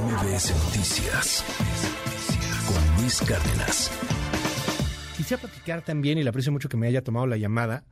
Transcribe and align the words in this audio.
MBS 0.00 0.52
Noticias 0.64 1.44
con 2.66 3.00
Luis 3.00 3.20
Cárdenas. 3.20 3.92
Quisiera 5.16 5.40
platicar 5.40 5.82
también, 5.82 6.18
y 6.18 6.24
le 6.24 6.30
aprecio 6.30 6.50
mucho 6.50 6.68
que 6.68 6.76
me 6.76 6.88
haya 6.88 7.04
tomado 7.04 7.28
la 7.28 7.36
llamada, 7.36 7.84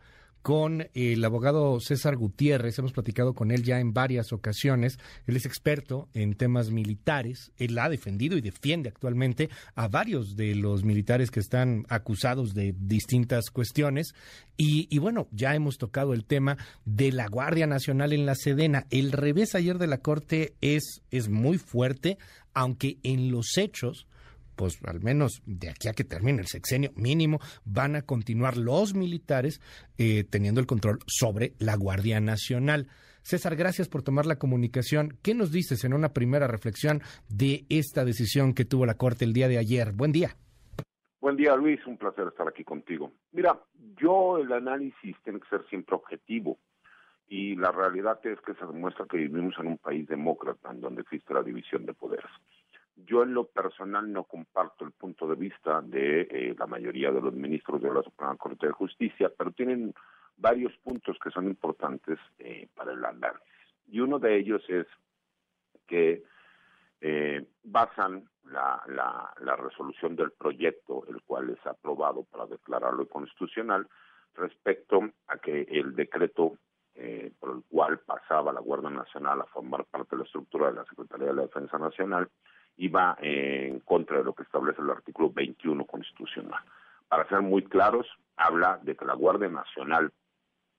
con 0.43 0.89
el 0.95 1.25
abogado 1.25 1.79
César 1.81 2.17
Gutiérrez. 2.17 2.79
Hemos 2.79 2.93
platicado 2.93 3.33
con 3.35 3.51
él 3.51 3.62
ya 3.62 3.79
en 3.79 3.93
varias 3.93 4.33
ocasiones. 4.33 4.99
Él 5.27 5.37
es 5.37 5.46
experto 5.46 6.09
en 6.12 6.35
temas 6.35 6.71
militares. 6.71 7.53
Él 7.57 7.79
ha 7.79 7.89
defendido 7.89 8.37
y 8.37 8.41
defiende 8.41 8.89
actualmente 8.89 9.48
a 9.75 9.89
varios 9.89 10.37
de 10.37 10.55
los 10.55 10.84
militares 10.84 11.30
que 11.30 11.41
están 11.41 11.87
acusados 11.89 12.55
de 12.55 12.75
distintas 12.77 13.51
cuestiones. 13.51 14.15
Y, 14.57 14.98
bueno, 14.98 15.29
ya 15.33 15.55
hemos 15.55 15.79
tocado 15.79 16.12
el 16.12 16.25
tema 16.25 16.56
de 16.84 17.11
la 17.11 17.27
Guardia 17.27 17.66
Nacional 17.66 18.12
en 18.12 18.27
la 18.27 18.34
Sedena. 18.34 18.87
El 18.91 19.11
revés 19.11 19.55
ayer 19.55 19.79
de 19.79 19.87
la 19.87 19.98
Corte 19.98 20.55
es, 20.61 21.02
es 21.11 21.29
muy 21.29 21.59
fuerte, 21.59 22.19
aunque 22.55 22.98
en 23.02 23.30
los 23.30 23.56
hechos 23.56 24.06
pues 24.62 24.79
al 24.84 25.01
menos 25.01 25.43
de 25.45 25.71
aquí 25.71 25.89
a 25.89 25.93
que 25.93 26.05
termine 26.05 26.41
el 26.41 26.47
sexenio 26.47 26.93
mínimo, 26.95 27.41
van 27.65 27.97
a 27.97 28.03
continuar 28.03 28.57
los 28.57 28.95
militares 28.95 29.61
eh, 29.98 30.23
teniendo 30.23 30.61
el 30.61 30.69
control 30.69 31.01
sobre 31.09 31.55
la 31.59 31.75
Guardia 31.75 32.20
Nacional. 32.20 32.87
César, 33.23 33.56
gracias 33.56 33.89
por 33.89 34.05
tomar 34.05 34.25
la 34.25 34.39
comunicación. 34.39 35.19
¿Qué 35.20 35.34
nos 35.34 35.51
dices 35.51 35.83
en 35.83 35.95
una 35.95 36.12
primera 36.12 36.47
reflexión 36.47 37.01
de 37.29 37.67
esta 37.70 38.05
decisión 38.05 38.55
que 38.55 38.65
tuvo 38.65 38.87
la 38.87 38.95
Corte 38.95 39.25
el 39.25 39.33
día 39.33 39.48
de 39.48 39.59
ayer? 39.59 39.91
Buen 39.91 40.12
día. 40.12 40.37
Buen 41.20 41.34
día, 41.34 41.56
Luis. 41.56 41.84
Un 41.84 41.98
placer 41.98 42.29
estar 42.29 42.47
aquí 42.47 42.62
contigo. 42.62 43.11
Mira, 43.33 43.59
yo 44.01 44.39
el 44.39 44.53
análisis 44.53 45.17
tiene 45.25 45.41
que 45.41 45.48
ser 45.48 45.67
siempre 45.70 45.97
objetivo 45.97 46.56
y 47.27 47.56
la 47.56 47.73
realidad 47.73 48.20
es 48.25 48.41
que 48.42 48.55
se 48.55 48.65
demuestra 48.65 49.06
que 49.11 49.17
vivimos 49.17 49.55
en 49.59 49.67
un 49.67 49.79
país 49.79 50.06
demócrata 50.06 50.70
en 50.70 50.81
donde 50.81 51.03
existe 51.03 51.34
la 51.34 51.42
división 51.42 51.84
de 51.84 51.95
poderes. 51.95 52.31
Yo 53.12 53.25
en 53.25 53.34
lo 53.34 53.45
personal 53.45 54.11
no 54.11 54.25
comparto 54.25 54.87
el 54.87 54.93
punto 54.93 55.29
de 55.29 55.34
vista 55.34 55.83
de 55.83 56.23
eh, 56.31 56.55
la 56.59 56.67
mayoría 56.67 57.12
de 57.12 57.20
los 57.20 57.34
ministros 57.34 57.83
de 57.83 57.92
la 57.92 58.03
Suprema 58.03 58.39
Corte 58.39 58.69
de 58.69 58.73
Justicia, 58.73 59.31
pero 59.36 59.50
tienen 59.50 59.92
varios 60.39 60.75
puntos 60.78 61.19
que 61.23 61.31
son 61.31 61.47
importantes 61.47 62.19
eh, 62.39 62.69
para 62.75 62.92
el 62.92 63.05
análisis. 63.05 63.45
Y 63.91 64.01
uno 64.01 64.19
de 64.19 64.39
ellos 64.39 64.62
es 64.67 64.86
que 65.86 66.23
eh, 67.03 67.47
basan 67.64 68.31
la, 68.45 68.83
la, 68.86 69.56
resolución 69.56 70.17
del 70.17 70.31
proyecto, 70.31 71.05
el 71.06 71.20
cual 71.20 71.51
es 71.51 71.67
aprobado 71.67 72.25
para 72.25 72.47
declararlo 72.47 73.06
constitucional, 73.08 73.86
respecto 74.36 75.03
a 75.27 75.36
que 75.36 75.67
el 75.70 75.95
decreto 75.95 76.56
por 77.41 77.56
el 77.56 77.62
cual 77.69 77.98
pasaba 78.01 78.53
la 78.53 78.61
Guardia 78.61 78.91
Nacional 78.91 79.41
a 79.41 79.47
formar 79.47 79.84
parte 79.86 80.14
de 80.14 80.20
la 80.20 80.25
estructura 80.25 80.69
de 80.69 80.77
la 80.77 80.84
Secretaría 80.84 81.27
de 81.27 81.34
la 81.34 81.42
Defensa 81.42 81.79
Nacional 81.79 82.29
iba 82.83 83.16
en 83.20 83.78
contra 83.80 84.19
de 84.19 84.25
lo 84.25 84.33
que 84.34 84.42
establece 84.42 84.83
el 84.83 84.91
artículo 84.91 85.30
21 85.30 85.84
constitucional. 85.84 86.61
Para 87.08 87.28
ser 87.28 87.41
muy 87.41 87.62
claros, 87.62 88.08
habla 88.36 88.80
de 88.83 88.97
que 88.97 89.05
la 89.05 89.14
Guardia 89.14 89.48
Nacional, 89.48 90.11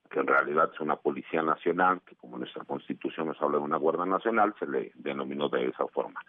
que 0.10 0.20
en 0.20 0.28
realidad 0.28 0.70
es 0.74 0.80
una 0.82 0.98
policía 0.98 1.42
nacional, 1.42 2.02
que 2.06 2.16
como 2.16 2.38
nuestra 2.38 2.66
constitución 2.66 3.28
nos 3.28 3.42
habla 3.42 3.58
de 3.58 3.64
una 3.64 3.78
Guardia 3.78 4.06
Nacional, 4.06 4.54
se 4.60 4.68
le 4.68 4.92
denominó 4.96 5.48
de 5.48 5.66
esa 5.68 5.88
forma. 5.88 6.20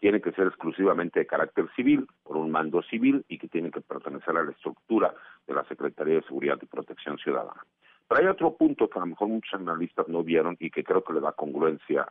Tiene 0.00 0.20
que 0.20 0.32
ser 0.32 0.48
exclusivamente 0.48 1.20
de 1.20 1.26
carácter 1.26 1.66
civil, 1.74 2.06
por 2.22 2.36
un 2.36 2.50
mando 2.50 2.82
civil, 2.82 3.24
y 3.26 3.38
que 3.38 3.48
tiene 3.48 3.70
que 3.70 3.80
pertenecer 3.80 4.36
a 4.36 4.44
la 4.44 4.50
estructura 4.50 5.14
de 5.46 5.54
la 5.54 5.64
Secretaría 5.64 6.16
de 6.16 6.22
Seguridad 6.24 6.58
y 6.60 6.66
Protección 6.66 7.16
Ciudadana. 7.16 7.64
Pero 8.08 8.20
hay 8.20 8.26
otro 8.28 8.54
punto 8.56 8.88
que 8.88 8.98
a 8.98 9.00
lo 9.00 9.06
mejor 9.06 9.28
muchos 9.28 9.54
analistas 9.54 10.06
no 10.08 10.22
vieron 10.22 10.56
y 10.60 10.70
que 10.70 10.84
creo 10.84 11.02
que 11.02 11.12
le 11.12 11.20
da 11.20 11.32
congruencia 11.32 12.06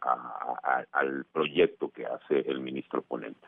al 0.92 1.26
proyecto 1.32 1.90
que 1.90 2.06
hace 2.06 2.40
el 2.40 2.60
ministro 2.60 3.02
ponente. 3.02 3.48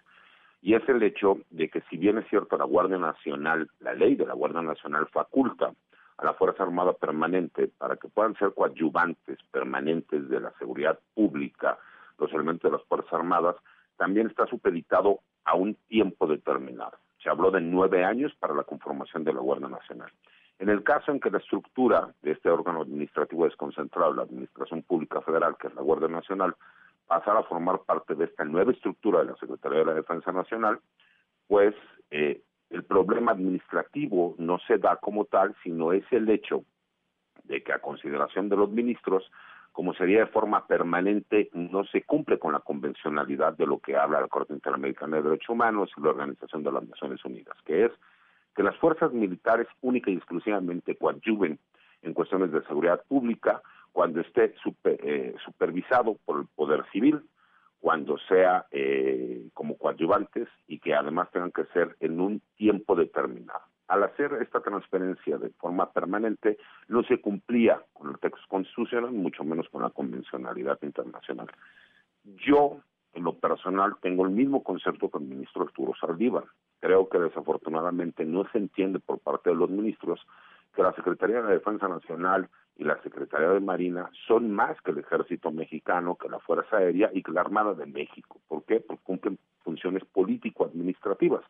Y 0.61 0.73
es 0.73 0.87
el 0.87 1.03
hecho 1.03 1.39
de 1.49 1.69
que 1.69 1.81
si 1.89 1.97
bien 1.97 2.17
es 2.17 2.27
cierto 2.29 2.57
la 2.57 2.65
Guardia 2.65 2.97
Nacional, 2.97 3.69
la 3.79 3.93
ley 3.93 4.15
de 4.15 4.25
la 4.25 4.33
Guardia 4.33 4.61
Nacional 4.61 5.07
faculta 5.07 5.73
a 6.17 6.25
la 6.25 6.33
Fuerza 6.33 6.63
Armada 6.63 6.93
Permanente 6.93 7.69
para 7.77 7.97
que 7.97 8.07
puedan 8.07 8.35
ser 8.35 8.53
coadyuvantes 8.53 9.37
permanentes 9.51 10.27
de 10.29 10.39
la 10.39 10.51
seguridad 10.57 10.97
pública, 11.13 11.77
los 12.17 12.31
elementos 12.33 12.71
de 12.71 12.77
las 12.77 12.87
Fuerzas 12.87 13.13
Armadas, 13.13 13.55
también 13.97 14.27
está 14.27 14.47
supeditado 14.47 15.19
a 15.45 15.55
un 15.55 15.75
tiempo 15.87 16.27
determinado. 16.27 16.97
Se 17.21 17.29
habló 17.29 17.51
de 17.51 17.61
nueve 17.61 18.03
años 18.03 18.33
para 18.39 18.53
la 18.53 18.63
conformación 18.63 19.23
de 19.23 19.33
la 19.33 19.41
Guardia 19.41 19.67
Nacional. 19.67 20.11
En 20.59 20.69
el 20.69 20.83
caso 20.83 21.11
en 21.11 21.19
que 21.19 21.29
la 21.29 21.37
estructura 21.37 22.13
de 22.21 22.31
este 22.31 22.49
órgano 22.49 22.81
administrativo 22.81 23.45
desconcentrado, 23.45 24.13
la 24.13 24.23
Administración 24.23 24.81
Pública 24.81 25.21
Federal, 25.21 25.55
que 25.59 25.67
es 25.67 25.75
la 25.75 25.81
Guardia 25.81 26.07
Nacional, 26.07 26.55
pasara 27.05 27.39
a 27.39 27.43
formar 27.43 27.81
parte 27.85 28.15
de 28.15 28.25
esta 28.25 28.43
nueva 28.43 28.71
estructura 28.71 29.19
de 29.19 29.25
la 29.25 29.35
Secretaría 29.35 29.79
de 29.79 29.85
la 29.85 29.93
Defensa 29.93 30.31
Nacional, 30.31 30.79
pues 31.47 31.75
eh, 32.11 32.41
el 32.69 32.83
problema 32.83 33.31
administrativo 33.31 34.35
no 34.37 34.59
se 34.67 34.77
da 34.77 34.97
como 34.97 35.25
tal, 35.25 35.55
sino 35.63 35.93
es 35.93 36.03
el 36.11 36.29
hecho 36.29 36.63
de 37.43 37.63
que 37.63 37.71
a 37.71 37.79
consideración 37.79 38.49
de 38.49 38.57
los 38.57 38.69
ministros, 38.69 39.31
como 39.71 39.93
sería 39.93 40.19
de 40.19 40.27
forma 40.27 40.67
permanente, 40.67 41.49
no 41.53 41.85
se 41.85 42.01
cumple 42.01 42.39
con 42.39 42.53
la 42.53 42.59
convencionalidad 42.59 43.55
de 43.55 43.67
lo 43.67 43.79
que 43.79 43.95
habla 43.95 44.21
la 44.21 44.27
Corte 44.27 44.53
Interamericana 44.53 45.17
de 45.17 45.23
Derechos 45.23 45.49
Humanos 45.49 45.91
y 45.95 46.01
la 46.01 46.09
Organización 46.09 46.63
de 46.63 46.71
las 46.71 46.87
Naciones 46.87 47.23
Unidas, 47.23 47.55
que 47.63 47.85
es 47.85 47.91
que 48.57 48.63
las 48.63 48.75
fuerzas 48.77 49.13
militares 49.13 49.67
única 49.81 50.09
y 50.09 50.15
exclusivamente 50.15 50.95
coadyuven 50.95 51.59
en 52.01 52.13
cuestiones 52.15 52.51
de 52.51 52.63
seguridad 52.63 53.03
pública 53.07 53.61
cuando 53.91 54.19
esté 54.19 54.55
eh, 54.83 55.35
supervisado 55.45 56.17
por 56.25 56.39
el 56.39 56.47
Poder 56.55 56.83
Civil, 56.91 57.21
cuando 57.79 58.17
sea 58.27 58.65
eh, 58.71 59.47
como 59.53 59.77
coadyuvantes 59.77 60.47
y 60.67 60.79
que 60.79 60.95
además 60.95 61.29
tengan 61.31 61.51
que 61.51 61.65
ser 61.65 61.95
en 61.99 62.19
un 62.19 62.41
tiempo 62.55 62.95
determinado. 62.95 63.61
Al 63.89 64.01
hacer 64.01 64.33
esta 64.41 64.59
transferencia 64.59 65.37
de 65.37 65.49
forma 65.49 65.91
permanente, 65.93 66.57
no 66.87 67.03
se 67.03 67.21
cumplía 67.21 67.79
con 67.93 68.09
el 68.09 68.17
texto 68.17 68.41
constitucional, 68.49 69.11
mucho 69.11 69.43
menos 69.43 69.69
con 69.69 69.83
la 69.83 69.91
convencionalidad 69.91 70.79
internacional. 70.81 71.47
Yo, 72.23 72.79
en 73.13 73.23
lo 73.23 73.33
personal, 73.33 73.97
tengo 74.01 74.25
el 74.25 74.31
mismo 74.31 74.63
concepto 74.63 75.11
que 75.11 75.19
el 75.19 75.25
ministro 75.25 75.61
Arturo 75.61 75.93
Saldívar. 76.01 76.45
Creo 76.79 77.09
que 77.09 77.19
desafortunadamente 77.19 78.23
no 78.25 78.45
se 78.51 78.59
entiende 78.59 78.99
por 78.99 79.19
parte 79.19 79.49
de 79.49 79.55
los 79.55 79.69
ministros 79.69 80.19
que 80.75 80.83
la 80.83 80.93
Secretaría 80.93 81.41
de 81.41 81.53
Defensa 81.53 81.87
Nacional 81.87 82.49
y 82.77 82.83
la 82.83 83.01
Secretaría 83.01 83.49
de 83.49 83.59
Marina 83.59 84.09
son 84.27 84.51
más 84.51 84.79
que 84.81 84.91
el 84.91 84.99
Ejército 84.99 85.51
Mexicano, 85.51 86.15
que 86.15 86.29
la 86.29 86.39
Fuerza 86.39 86.77
Aérea 86.77 87.09
y 87.13 87.23
que 87.23 87.31
la 87.31 87.41
Armada 87.41 87.73
de 87.73 87.87
México. 87.87 88.39
¿Por 88.47 88.63
qué? 88.65 88.79
Porque 88.79 89.03
cumplen 89.03 89.39
funciones 89.63 90.05
político-administrativas. 90.05 91.43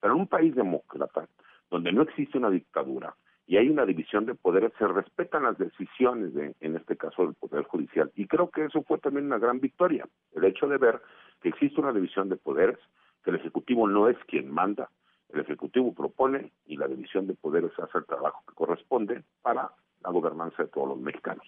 Pero 0.00 0.14
en 0.14 0.20
un 0.20 0.26
país 0.26 0.54
demócrata, 0.54 1.28
donde 1.70 1.92
no 1.92 2.02
existe 2.02 2.38
una 2.38 2.50
dictadura 2.50 3.14
y 3.46 3.56
hay 3.56 3.68
una 3.68 3.84
división 3.84 4.26
de 4.26 4.34
poderes, 4.34 4.72
se 4.78 4.86
respetan 4.86 5.42
las 5.42 5.58
decisiones, 5.58 6.32
de, 6.34 6.54
en 6.60 6.76
este 6.76 6.96
caso 6.96 7.22
del 7.22 7.34
Poder 7.34 7.64
Judicial. 7.64 8.10
Y 8.14 8.26
creo 8.26 8.48
que 8.48 8.64
eso 8.64 8.82
fue 8.82 8.98
también 8.98 9.26
una 9.26 9.38
gran 9.38 9.60
victoria, 9.60 10.06
el 10.34 10.44
hecho 10.44 10.68
de 10.68 10.78
ver 10.78 11.02
que 11.42 11.48
existe 11.50 11.80
una 11.80 11.92
división 11.92 12.28
de 12.28 12.36
poderes, 12.36 12.78
que 13.22 13.30
el 13.30 13.36
Ejecutivo 13.36 13.88
no 13.88 14.08
es 14.08 14.16
quien 14.26 14.50
manda, 14.50 14.90
el 15.32 15.40
Ejecutivo 15.40 15.94
propone 15.94 16.52
y 16.66 16.76
la 16.76 16.88
división 16.88 17.26
de 17.26 17.34
poderes 17.34 17.72
hace 17.78 17.98
el 17.98 18.06
trabajo 18.06 18.42
que 18.48 18.54
corresponde 18.54 19.22
para 19.42 19.70
la 20.02 20.10
gobernanza 20.10 20.62
de 20.62 20.68
todos 20.68 20.88
los 20.88 20.98
mexicanos. 20.98 21.46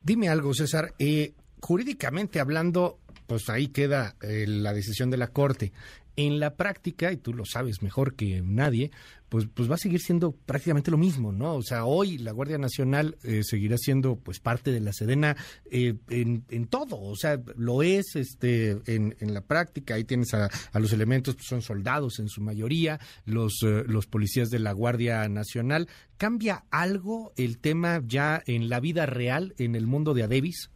Dime 0.00 0.28
algo, 0.28 0.54
César. 0.54 0.94
Eh, 0.98 1.34
jurídicamente 1.60 2.40
hablando, 2.40 2.98
pues 3.26 3.48
ahí 3.48 3.68
queda 3.68 4.16
eh, 4.22 4.46
la 4.46 4.72
decisión 4.72 5.10
de 5.10 5.16
la 5.16 5.28
Corte. 5.28 5.72
En 6.16 6.40
la 6.40 6.56
práctica, 6.56 7.12
y 7.12 7.16
tú 7.16 7.32
lo 7.32 7.44
sabes 7.46 7.82
mejor 7.82 8.14
que 8.14 8.42
nadie, 8.42 8.90
pues, 9.30 9.46
pues 9.54 9.70
va 9.70 9.76
a 9.76 9.78
seguir 9.78 10.00
siendo 10.00 10.32
prácticamente 10.32 10.90
lo 10.90 10.98
mismo, 10.98 11.32
¿no? 11.32 11.54
O 11.54 11.62
sea, 11.62 11.84
hoy 11.86 12.18
la 12.18 12.32
Guardia 12.32 12.58
Nacional 12.58 13.16
eh, 13.22 13.42
seguirá 13.44 13.78
siendo 13.78 14.16
pues 14.16 14.40
parte 14.40 14.72
de 14.72 14.80
la 14.80 14.92
Sedena 14.92 15.36
eh, 15.70 15.94
en, 16.08 16.66
todo, 16.66 17.00
o 17.00 17.16
sea, 17.16 17.40
lo 17.56 17.82
es 17.82 18.16
este 18.16 18.72
en, 18.86 19.16
en 19.20 19.32
la 19.32 19.42
práctica, 19.42 19.94
ahí 19.94 20.04
tienes 20.04 20.34
a, 20.34 20.50
a 20.72 20.80
los 20.80 20.92
elementos, 20.92 21.36
pues 21.36 21.46
son 21.46 21.62
soldados 21.62 22.18
en 22.18 22.28
su 22.28 22.42
mayoría, 22.42 22.98
los, 23.24 23.62
eh, 23.62 23.84
los 23.86 24.06
policías 24.06 24.50
de 24.50 24.58
la 24.58 24.72
Guardia 24.72 25.26
Nacional. 25.28 25.88
¿Cambia 26.16 26.64
algo 26.70 27.32
el 27.36 27.58
tema 27.58 28.02
ya 28.04 28.42
en 28.46 28.68
la 28.68 28.80
vida 28.80 29.06
real, 29.06 29.54
en 29.58 29.76
el 29.76 29.86
mundo 29.86 30.12
de 30.12 30.24
Adebis? 30.24 30.70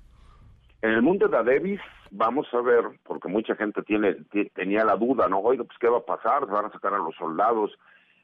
En 0.84 0.90
el 0.90 1.00
mundo 1.00 1.28
de 1.28 1.38
Adebis, 1.38 1.80
vamos 2.10 2.46
a 2.52 2.60
ver, 2.60 2.84
porque 3.04 3.26
mucha 3.26 3.56
gente 3.56 3.82
tiene 3.84 4.16
tenía 4.52 4.84
la 4.84 4.96
duda, 4.96 5.28
¿no? 5.30 5.38
Oye, 5.38 5.64
pues, 5.64 5.78
¿qué 5.78 5.88
va 5.88 5.96
a 5.96 6.04
pasar? 6.04 6.44
¿Se 6.44 6.52
van 6.52 6.66
a 6.66 6.72
sacar 6.72 6.92
a 6.92 6.98
los 6.98 7.14
soldados, 7.16 7.70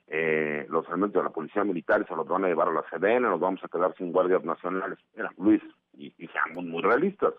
eh, 0.08 0.66
los 0.68 0.86
elementos 0.88 1.22
de 1.22 1.24
la 1.26 1.32
policía 1.32 1.64
militar 1.64 2.06
se 2.06 2.14
los 2.14 2.28
van 2.28 2.44
a 2.44 2.48
llevar 2.48 2.68
a 2.68 2.72
la 2.72 2.84
Sedena? 2.90 3.30
¿Nos 3.30 3.40
vamos 3.40 3.64
a 3.64 3.68
quedar 3.68 3.94
sin 3.96 4.12
guardias 4.12 4.44
nacionales? 4.44 4.98
Mira, 5.16 5.32
Luis, 5.38 5.62
y, 5.96 6.12
seamos 6.26 6.66
muy 6.66 6.82
realistas. 6.82 7.32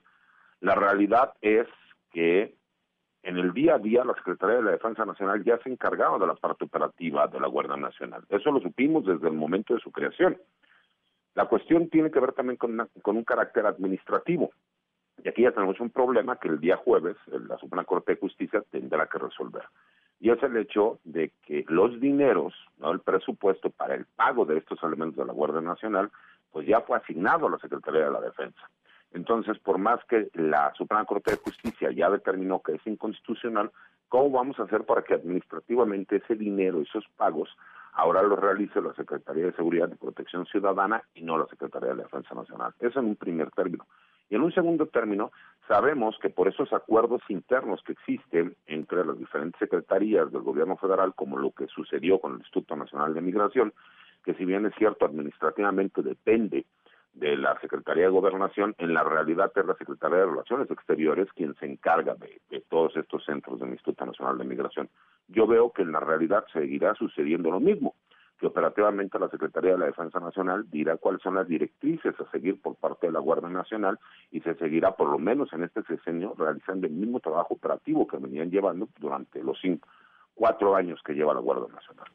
La 0.60 0.74
realidad 0.74 1.34
es 1.40 1.68
que 2.12 2.56
en 3.22 3.38
el 3.38 3.54
día 3.54 3.76
a 3.76 3.78
día 3.78 4.04
la 4.04 4.16
Secretaría 4.16 4.56
de 4.56 4.64
la 4.64 4.72
Defensa 4.72 5.06
Nacional 5.06 5.44
ya 5.44 5.60
se 5.60 5.70
encargaba 5.70 6.18
de 6.18 6.26
la 6.26 6.34
parte 6.34 6.66
operativa 6.66 7.28
de 7.28 7.40
la 7.40 7.48
Guardia 7.48 7.78
Nacional. 7.78 8.24
Eso 8.28 8.52
lo 8.52 8.60
supimos 8.60 9.06
desde 9.06 9.28
el 9.28 9.36
momento 9.36 9.76
de 9.76 9.82
su 9.82 9.92
creación. 9.92 10.40
La 11.36 11.46
cuestión 11.46 11.92
tiene 11.92 12.10
que 12.10 12.20
ver 12.20 12.34
también 12.34 12.58
con 12.58 13.18
un 13.18 13.24
carácter 13.24 13.68
administrativo 13.68 14.50
Y 15.24 15.30
aquí 15.30 15.44
ya 15.44 15.52
tenemos 15.52 15.80
un 15.80 15.90
problema 15.90 16.38
que 16.38 16.48
el 16.48 16.60
día 16.60 16.78
jueves 16.78 17.16
la 17.28 17.58
Suprema 17.58 17.84
Corte 17.84 18.14
de 18.14 18.20
Justicia 18.20 18.64
tendrá 18.72 19.06
que 19.08 19.20
resolver. 19.20 19.64
Y 20.20 20.30
es 20.30 20.42
el 20.44 20.56
hecho 20.58 21.00
de 21.04 21.32
que 21.44 21.66
los 21.68 22.00
dineros, 22.00 22.54
¿no? 22.78 22.92
el 22.92 23.00
presupuesto 23.00 23.70
para 23.70 23.96
el 23.96 24.06
pago 24.06 24.46
de 24.46 24.58
estos 24.58 24.82
elementos 24.84 25.18
de 25.18 25.26
la 25.26 25.34
Guardia 25.34 25.62
Nacional, 25.62 26.12
pues 26.52 26.68
ya 26.68 26.82
fue 26.82 26.98
asignado 26.98 27.48
a 27.48 27.52
la 27.52 27.58
Secretaría 27.60 28.06
de 28.06 28.12
la 28.12 28.22
Defensa. 28.22 28.70
Entonces, 29.14 29.60
por 29.60 29.78
más 29.78 30.00
que 30.06 30.30
la 30.34 30.74
Suprema 30.76 31.06
Corte 31.06 31.32
de 31.32 31.38
Justicia 31.38 31.92
ya 31.92 32.10
determinó 32.10 32.62
que 32.62 32.74
es 32.74 32.88
inconstitucional, 32.88 33.72
¿cómo 34.10 34.32
vamos 34.32 34.60
a 34.60 34.64
hacer 34.64 34.86
para 34.86 35.02
que 35.02 35.16
administrativamente 35.16 36.18
ese 36.18 36.36
dinero, 36.36 36.82
esos 36.82 37.06
pagos, 37.18 37.50
ahora 37.94 38.22
los 38.24 38.40
realice 38.40 38.82
la 38.82 38.94
Secretaría 38.94 39.46
de 39.46 39.54
Seguridad 39.54 39.90
y 39.92 39.96
Protección 39.96 40.46
Ciudadana 40.46 41.04
y 41.14 41.24
no 41.24 41.38
la 41.38 41.48
Secretaría 41.48 41.94
de 41.94 42.04
Defensa 42.04 42.34
Nacional? 42.34 42.74
Eso 42.80 43.00
en 43.00 43.08
un 43.08 43.16
primer 43.16 43.52
término. 43.52 43.86
Y 44.32 44.36
en 44.36 44.44
un 44.44 44.54
segundo 44.54 44.88
término, 44.88 45.32
sabemos 45.68 46.18
que 46.22 46.30
por 46.30 46.48
esos 46.48 46.72
acuerdos 46.72 47.22
internos 47.28 47.84
que 47.84 47.92
existen 47.92 48.56
entre 48.66 49.06
las 49.06 49.20
diferentes 49.20 49.60
secretarías 49.60 50.32
del 50.32 50.42
gobierno 50.42 50.78
federal, 50.78 51.14
como 51.14 51.38
lo 51.38 51.52
que 51.52 51.68
sucedió 51.68 52.18
con 52.18 52.32
el 52.32 52.38
Instituto 52.40 52.78
Nacional 52.78 53.14
de 53.14 53.20
Migración, 53.20 53.74
que 54.24 54.34
si 54.36 54.46
bien 54.46 54.66
es 54.66 54.74
cierto 54.76 55.06
administrativamente 55.06 56.02
depende 56.02 56.66
de 57.12 57.36
la 57.36 57.60
Secretaría 57.60 58.06
de 58.06 58.10
Gobernación, 58.10 58.74
en 58.78 58.94
la 58.94 59.04
realidad 59.04 59.52
es 59.54 59.66
la 59.66 59.76
Secretaría 59.76 60.20
de 60.20 60.26
Relaciones 60.28 60.72
Exteriores 60.72 61.28
quien 61.34 61.54
se 61.56 61.66
encarga 61.66 62.16
de, 62.16 62.40
de, 62.50 62.62
todos 62.62 62.96
estos 62.96 63.26
centros 63.26 63.60
del 63.60 63.72
Instituto 63.72 64.06
Nacional 64.06 64.38
de 64.38 64.46
Migración. 64.46 64.88
Yo 65.28 65.46
veo 65.46 65.74
que 65.74 65.82
en 65.82 65.92
la 65.92 66.00
realidad 66.00 66.46
seguirá 66.54 66.96
sucediendo 66.96 67.52
lo 67.52 67.60
mismo 67.60 67.96
que 68.42 68.48
operativamente 68.48 69.20
la 69.20 69.30
Secretaría 69.30 69.74
de 69.74 69.78
la 69.78 69.86
Defensa 69.86 70.20
Nacional 70.20 70.66
dirá 70.72 70.98
cuáles 70.98 71.22
son 71.22 71.36
las 71.36 71.48
directrices 71.48 72.20
a 72.20 72.32
seguir 72.32 72.60
por 72.60 72.76
parte 72.76 73.06
de 73.06 73.14
la 73.14 73.20
Guardia 73.20 73.50
Nacional 73.50 74.00
y 74.32 74.42
se 74.42 74.56
seguirá, 74.56 74.96
por 74.96 75.10
lo 75.10 75.20
menos 75.20 75.54
en 75.54 75.64
este 75.64 75.84
sexenio, 75.84 76.34
realizando 76.36 76.88
el 76.88 76.94
mismo 76.94 77.20
trabajo 77.20 77.54
operativo 77.54 78.08
que 78.08 78.18
venían 78.18 78.50
llevando 78.50 78.90
durante 79.00 79.44
los 79.44 79.60
cinco, 79.62 79.88
cuatro 80.34 80.76
años 80.76 81.00
que 81.06 81.14
lleva 81.14 81.36
la 81.36 81.40
Guardia 81.40 81.72
Nacional. 81.72 82.08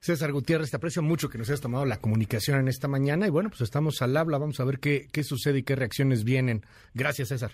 César 0.00 0.32
Gutiérrez, 0.32 0.70
te 0.72 0.78
aprecio 0.78 1.00
mucho 1.00 1.28
que 1.28 1.38
nos 1.38 1.48
hayas 1.48 1.60
tomado 1.60 1.86
la 1.86 2.00
comunicación 2.00 2.58
en 2.58 2.66
esta 2.66 2.88
mañana 2.88 3.28
y 3.28 3.30
bueno, 3.30 3.48
pues 3.48 3.60
estamos 3.60 4.02
al 4.02 4.16
habla, 4.16 4.38
vamos 4.38 4.58
a 4.58 4.64
ver 4.64 4.80
qué, 4.80 5.06
qué 5.12 5.22
sucede 5.22 5.60
y 5.60 5.62
qué 5.62 5.76
reacciones 5.76 6.24
vienen. 6.24 6.62
Gracias, 6.92 7.28
César. 7.28 7.52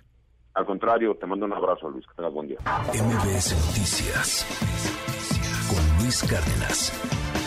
Al 0.54 0.64
contrario, 0.64 1.14
te 1.16 1.26
mando 1.26 1.44
un 1.44 1.52
abrazo, 1.52 1.90
Luis, 1.90 2.06
que 2.06 2.14
tengas 2.14 2.32
buen 2.32 2.48
día. 2.48 2.58
MBS 2.62 3.52
Noticias 3.68 4.46
con 5.68 6.02
Luis 6.02 6.22
Cárdenas. 6.22 7.41